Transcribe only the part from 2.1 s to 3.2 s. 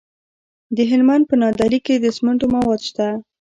سمنټو مواد شته.